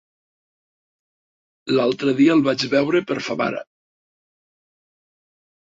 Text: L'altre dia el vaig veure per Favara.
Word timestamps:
L'altre 1.75 2.15
dia 2.21 2.33
el 2.39 2.43
vaig 2.49 2.67
veure 2.75 3.03
per 3.13 3.19
Favara. 3.29 3.65